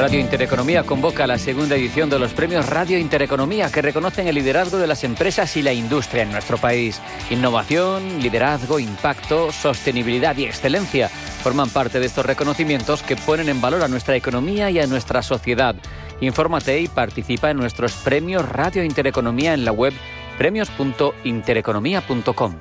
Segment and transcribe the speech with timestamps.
[0.00, 4.78] Radio Intereconomía convoca la segunda edición de los premios Radio Intereconomía que reconocen el liderazgo
[4.78, 7.02] de las empresas y la industria en nuestro país.
[7.28, 13.82] Innovación, liderazgo, impacto, sostenibilidad y excelencia forman parte de estos reconocimientos que ponen en valor
[13.82, 15.76] a nuestra economía y a nuestra sociedad.
[16.22, 19.92] Infórmate y participa en nuestros premios Radio Intereconomía en la web
[20.38, 22.54] premios.intereconomía.com.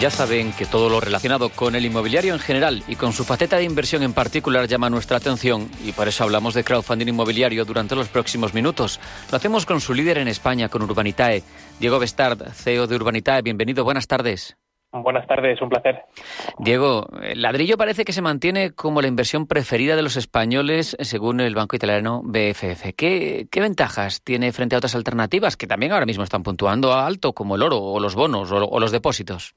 [0.00, 3.56] Ya saben que todo lo relacionado con el inmobiliario en general y con su faceta
[3.56, 7.96] de inversión en particular llama nuestra atención y por eso hablamos de crowdfunding inmobiliario durante
[7.96, 9.00] los próximos minutos.
[9.30, 11.42] Lo hacemos con su líder en España, con Urbanitae,
[11.80, 13.40] Diego Bestard, CEO de Urbanitae.
[13.40, 14.58] Bienvenido, buenas tardes.
[14.92, 16.02] Buenas tardes, un placer.
[16.58, 21.40] Diego, el ladrillo parece que se mantiene como la inversión preferida de los españoles según
[21.40, 22.94] el banco italiano BFF.
[22.94, 27.06] ¿Qué, qué ventajas tiene frente a otras alternativas que también ahora mismo están puntuando a
[27.06, 29.54] alto, como el oro o los bonos o, o los depósitos?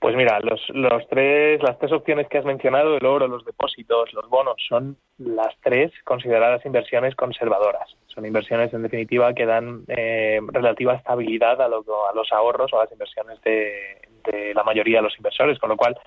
[0.00, 4.12] Pues mira, los, los tres, las tres opciones que has mencionado, el oro, los depósitos,
[4.12, 7.96] los bonos, son las tres consideradas inversiones conservadoras.
[8.06, 12.78] Son inversiones, en definitiva, que dan eh, relativa estabilidad a, lo, a, los ahorros o
[12.78, 15.98] a las inversiones de, la mayoría de los inversores, con lo cual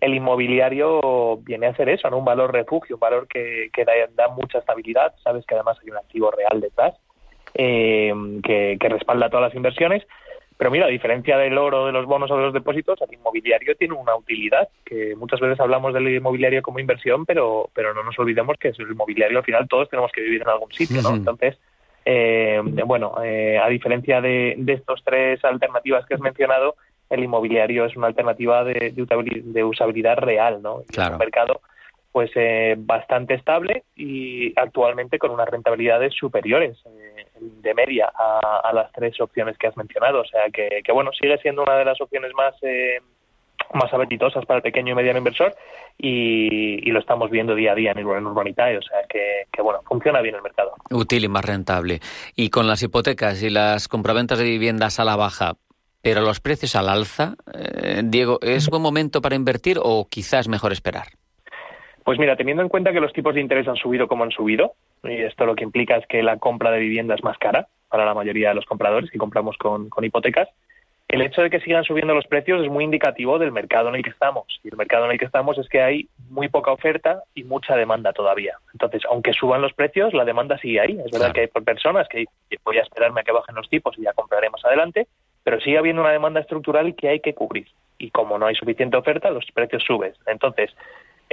[0.00, 2.18] el inmobiliario viene a hacer eso, ¿no?
[2.18, 5.14] un valor refugio, un valor que, que da, da, mucha estabilidad.
[5.22, 6.94] Sabes que además hay un activo real detrás
[7.54, 10.04] eh, que, que respalda todas las inversiones
[10.58, 13.76] pero mira, a diferencia del oro, de los bonos o de los depósitos, el inmobiliario
[13.76, 18.18] tiene una utilidad, que muchas veces hablamos del inmobiliario como inversión, pero, pero no nos
[18.18, 21.14] olvidemos que es el inmobiliario al final todos tenemos que vivir en algún sitio, ¿no?
[21.14, 21.56] Entonces,
[22.04, 26.74] eh, bueno, eh, a diferencia de, de estos tres alternativas que has mencionado,
[27.08, 30.82] el inmobiliario es una alternativa de, de, de usabilidad real, ¿no?
[30.88, 31.12] Claro.
[31.12, 31.60] un mercado
[32.18, 38.90] pues eh, bastante estable y actualmente con unas rentabilidades superiores eh, de media a, las
[38.90, 40.22] tres opciones que has mencionado.
[40.22, 42.98] O sea que, bueno, sigue siendo una de las opciones más eh,
[43.72, 45.54] más apetitosas para el pequeño y mediano inversor
[45.96, 49.62] y, y, lo estamos viendo día a día en, en Urbanitae, o sea que, que,
[49.62, 50.72] bueno, funciona bien el mercado.
[50.90, 52.00] Útil y más rentable.
[52.34, 55.52] Y con las hipotecas y las compraventas de viviendas a la baja,
[56.02, 60.72] pero los precios al alza, eh, Diego, ¿es buen momento para invertir o quizás mejor
[60.72, 61.17] esperar?
[62.08, 64.72] Pues mira, teniendo en cuenta que los tipos de interés han subido como han subido,
[65.04, 68.06] y esto lo que implica es que la compra de vivienda es más cara para
[68.06, 70.48] la mayoría de los compradores que compramos con, con hipotecas,
[71.08, 74.02] el hecho de que sigan subiendo los precios es muy indicativo del mercado en el
[74.02, 74.46] que estamos.
[74.64, 77.76] Y el mercado en el que estamos es que hay muy poca oferta y mucha
[77.76, 78.56] demanda todavía.
[78.72, 80.92] Entonces, aunque suban los precios, la demanda sigue ahí.
[80.92, 81.32] Es verdad claro.
[81.34, 82.24] que hay personas que
[82.64, 85.08] voy a esperarme a que bajen los tipos y ya compraré más adelante,
[85.44, 87.68] pero sigue habiendo una demanda estructural que hay que cubrir.
[87.98, 90.14] Y como no hay suficiente oferta, los precios suben.
[90.26, 90.70] Entonces,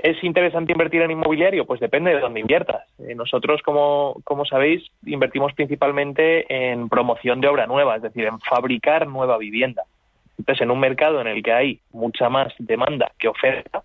[0.06, 1.66] ¿Es interesante invertir en inmobiliario?
[1.66, 2.84] Pues depende de dónde inviertas.
[3.00, 8.40] Eh, nosotros, como, como sabéis, invertimos principalmente en promoción de obra nueva, es decir, en
[8.40, 9.82] fabricar nueva vivienda.
[10.38, 13.82] Entonces, en un mercado en el que hay mucha más demanda que oferta,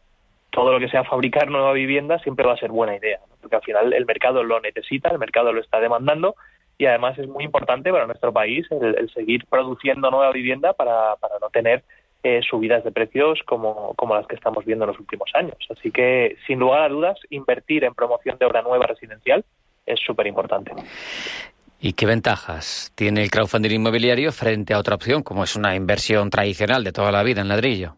[0.50, 3.62] todo lo que sea fabricar nueva vivienda siempre va a ser buena idea, porque al
[3.62, 6.34] final el mercado lo necesita, el mercado lo está demandando
[6.76, 11.16] y además es muy importante para nuestro país el, el seguir produciendo nueva vivienda para,
[11.16, 11.82] para no tener
[12.22, 15.56] eh, subidas de precios como, como las que estamos viendo en los últimos años.
[15.70, 19.44] Así que, sin lugar a dudas, invertir en promoción de obra nueva residencial
[19.86, 20.72] es súper importante.
[21.80, 26.28] ¿Y qué ventajas tiene el crowdfunding inmobiliario frente a otra opción, como es una inversión
[26.28, 27.94] tradicional de toda la vida en ladrillo?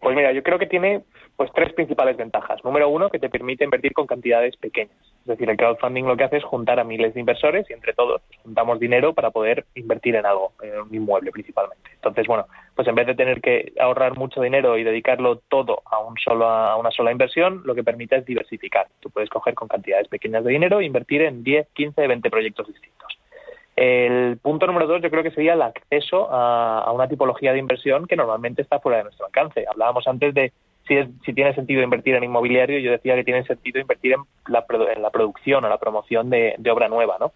[0.00, 1.02] Pues mira, yo creo que tiene
[1.40, 2.62] pues tres principales ventajas.
[2.62, 4.94] Número uno, que te permite invertir con cantidades pequeñas.
[5.20, 7.94] Es decir, el crowdfunding lo que hace es juntar a miles de inversores y entre
[7.94, 11.92] todos pues, juntamos dinero para poder invertir en algo, en un inmueble principalmente.
[11.94, 16.00] Entonces, bueno, pues en vez de tener que ahorrar mucho dinero y dedicarlo todo a,
[16.00, 18.88] un solo, a una sola inversión, lo que permite es diversificar.
[19.00, 22.66] Tú puedes coger con cantidades pequeñas de dinero e invertir en 10, 15, 20 proyectos
[22.66, 23.18] distintos.
[23.76, 27.60] El punto número dos yo creo que sería el acceso a, a una tipología de
[27.60, 29.64] inversión que normalmente está fuera de nuestro alcance.
[29.66, 30.52] Hablábamos antes de
[30.90, 34.22] si, es, si tiene sentido invertir en inmobiliario, yo decía que tiene sentido invertir en
[34.48, 37.32] la, en la producción o la promoción de, de obra nueva, ¿no?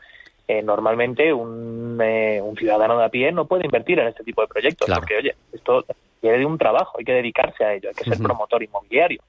[0.49, 4.43] Eh, normalmente un, eh, un, ciudadano de a pie no puede invertir en este tipo
[4.43, 5.01] de proyectos claro.
[5.01, 5.85] porque, oye, esto
[6.21, 8.25] quiere de un trabajo, hay que dedicarse a ello, hay que ser uh -huh.
[8.25, 9.23] promotor inmobiliario.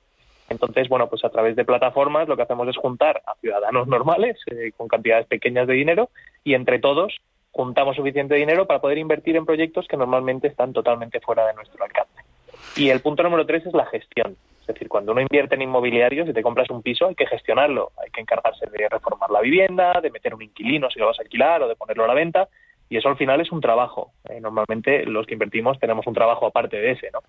[0.49, 4.37] Entonces, bueno, pues a través de plataformas lo que hacemos es juntar a ciudadanos normales
[4.47, 6.09] eh, con cantidades pequeñas de dinero
[6.43, 7.15] y entre todos
[7.51, 11.83] juntamos suficiente dinero para poder invertir en proyectos que normalmente están totalmente fuera de nuestro
[11.83, 12.24] alcance.
[12.75, 14.35] Y el punto número tres es la gestión.
[14.61, 17.91] Es decir, cuando uno invierte en inmobiliario, si te compras un piso, hay que gestionarlo,
[18.03, 21.21] hay que encargarse de reformar la vivienda, de meter un inquilino si lo vas a
[21.21, 22.49] alquilar o de ponerlo a la venta,
[22.89, 24.11] y eso al final es un trabajo.
[24.27, 27.19] Eh, normalmente los que invertimos tenemos un trabajo aparte de ese, ¿no?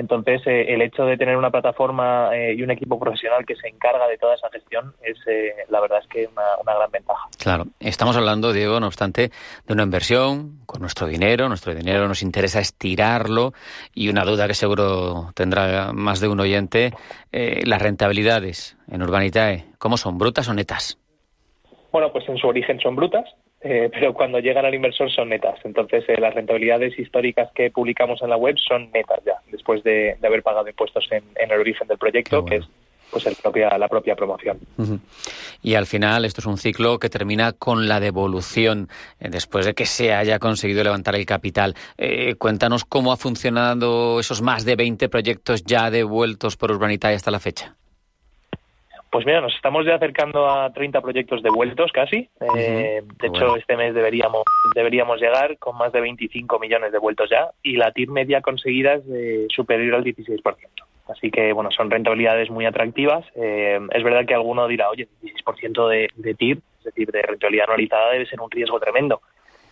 [0.00, 3.68] Entonces, eh, el hecho de tener una plataforma eh, y un equipo profesional que se
[3.68, 7.28] encarga de toda esa gestión es, eh, la verdad, es que una, una gran ventaja.
[7.38, 9.30] Claro, estamos hablando, Diego, no obstante,
[9.66, 11.48] de una inversión con nuestro dinero.
[11.48, 13.52] Nuestro dinero nos interesa estirarlo
[13.94, 16.92] y una duda que seguro tendrá más de un oyente,
[17.30, 20.16] las rentabilidades en Urbanitae, ¿cómo son?
[20.16, 20.98] ¿Brutas o netas?
[21.92, 23.24] Bueno, pues en su origen son brutas,
[23.62, 25.58] eh, pero cuando llegan al inversor son netas.
[25.64, 30.16] Entonces, eh, las rentabilidades históricas que publicamos en la web son netas ya, después de,
[30.22, 32.68] haber pagado impuestos en, el origen del proyecto, que es
[33.10, 34.60] pues el propia, la propia promoción.
[35.62, 39.74] Y al final esto es un ciclo que termina con la devolución eh, después de
[39.74, 41.74] que se haya conseguido levantar el capital.
[42.38, 47.40] cuéntanos cómo ha funcionado esos más de 20 proyectos ya devueltos por Urbanitae hasta la
[47.40, 47.76] fecha.
[49.10, 52.28] Pues mira, nos estamos ya acercando a 30 proyectos devueltos casi.
[52.56, 57.50] Eh, de hecho, este mes deberíamos deberíamos llegar con más de 25 millones devueltos ya
[57.60, 60.42] y la TIR media conseguida es de superior al 16%.
[61.08, 63.26] Así que, bueno, son rentabilidades muy atractivas.
[63.34, 67.64] Eh, es verdad que alguno dirá, oye, 16% de, de TIR, es decir, de rentabilidad
[67.64, 69.20] anualizada, debe ser un riesgo tremendo.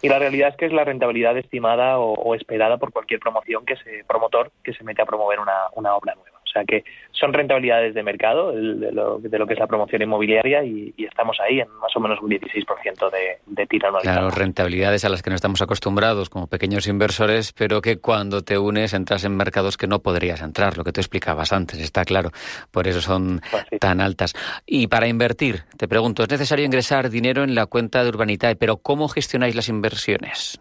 [0.02, 3.76] Y la realidad es que es la rentabilidad estimada o, esperada por cualquier promoción que
[3.76, 6.27] se promotor que se mete a promover una obra nueva.
[6.48, 10.02] O sea que son rentabilidades de mercado de lo, de lo que es la promoción
[10.02, 15.04] inmobiliaria y, estamos ahí en más o menos un 16% de, de tira Claro, rentabilidades
[15.04, 19.24] a las que no estamos acostumbrados como pequeños inversores, pero que cuando te unes entras
[19.24, 22.30] en mercados que no podrías entrar, lo que tú explicabas antes, está claro.
[22.70, 24.34] Por eso son pues tan altas.
[24.66, 28.56] Y para invertir, te pregunto, ¿es necesario ingresar dinero en la cuenta de Urbanitae?
[28.56, 30.60] Pero ¿cómo gestionáis las inversiones?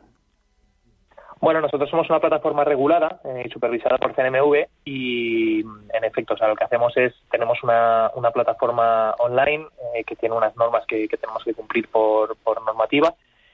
[1.48, 6.38] Bueno, nosotros somos una plataforma regulada eh, y supervisada por CNMV y, en efecto, o
[6.38, 9.66] sea, lo que hacemos es, tenemos una, una plataforma online
[9.96, 13.14] eh, que tiene unas normas que, tenemos que cumplir por, por, normativa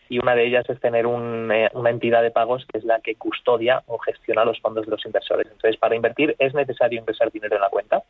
[0.10, 3.14] y una de ellas es tener eh, una entidad de pagos que es la que
[3.14, 5.46] custodia o gestiona los fondos de los inversores.
[5.52, 8.02] Entonces, para invertir es necesario ingresar dinero en la cuenta,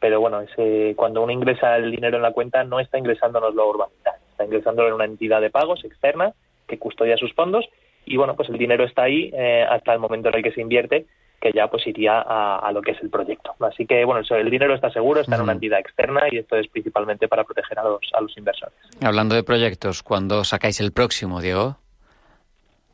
[0.00, 4.14] pero bueno, ese, cuando uno ingresa el dinero en la cuenta no está ingresándonoslo urbanita,
[4.30, 6.32] está ingresándolo en una entidad de pagos externa
[6.66, 7.68] que custodia sus fondos
[8.06, 10.60] y bueno, pues el dinero está ahí eh, hasta el momento en el que se
[10.60, 11.06] invierte,
[11.40, 13.54] que ya pues iría a, lo que es el proyecto.
[13.60, 16.68] Así que bueno, el dinero está seguro, está en una entidad externa y esto es
[16.68, 18.74] principalmente para proteger a los, a los inversores.
[19.02, 21.76] Hablando de proyectos, ¿cuándo sacáis el próximo, Diego?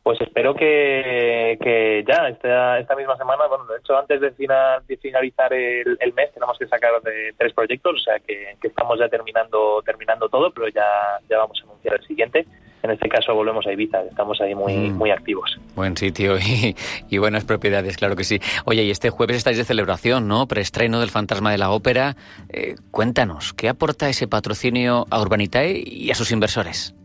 [0.07, 5.51] Pues espero que, que ya, esta, esta misma semana, bueno, de hecho antes de, finalizar
[5.51, 9.81] el, mes tenemos que sacar de tres proyectos, o sea que, que, estamos ya terminando
[9.85, 12.47] terminando todo, pero ya, ya vamos a anunciar el siguiente
[12.87, 14.97] en este caso volvemos a Ibiza, estamos ahí muy, mm.
[14.97, 15.59] muy activos.
[15.75, 16.37] Buen sitio
[17.09, 18.39] y, buenas propiedades, claro que sí.
[18.65, 20.47] Oye, y este jueves estáis de celebración, ¿no?
[20.47, 22.15] Preestreno del Fantasma de la Ópera.
[22.49, 26.95] Eh, cuéntanos, ¿qué aporta ese patrocinio a Urbanitae y a sus inversores?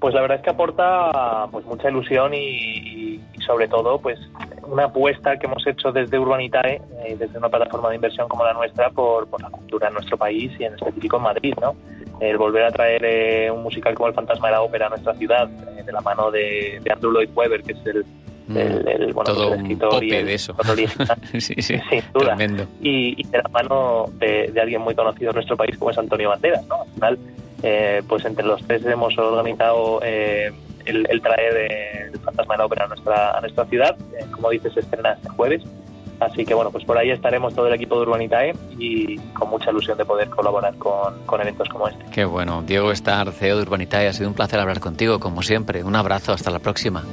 [0.00, 4.18] Pues la verdad es que aporta pues mucha ilusión y, sobre todo pues
[4.66, 8.52] una apuesta que hemos hecho desde Urbanitae, eh, desde una plataforma de inversión como la
[8.52, 11.74] nuestra, por, por la cultura en nuestro país y en específico en Madrid, ¿no?
[12.20, 15.14] el volver a traer eh, un musical como El Fantasma de la Ópera a nuestra
[15.14, 18.04] ciudad, eh, de la mano de, Andrew Lloyd Webber, que es el,
[18.48, 19.12] mm.
[19.12, 20.56] bueno, Todo pues escritor y de eso.
[21.32, 22.36] sí, sí, sin duda.
[22.80, 26.66] Y, de la mano de, alguien muy conocido en nuestro país como es Antonio Banderas.
[26.66, 26.82] ¿no?
[26.82, 27.18] Al final,
[27.62, 30.00] eh, pues entre los tres hemos organizado
[30.86, 33.96] el, traer el Fantasma de la Ópera a nuestra, a nuestra ciudad.
[34.30, 35.62] como dices, se estrena este jueves
[36.20, 39.70] Así que bueno, pues por ahí estaremos todo el equipo de Urbanitae y con mucha
[39.70, 42.04] ilusión de poder colaborar con, eventos como este.
[42.10, 42.62] Qué bueno.
[42.62, 45.84] Diego Estar, CEO de Urbanitae, ha sido un placer hablar contigo, como siempre.
[45.84, 47.04] Un abrazo, hasta la próxima.